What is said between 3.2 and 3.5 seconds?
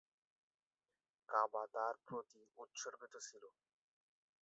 ছিল।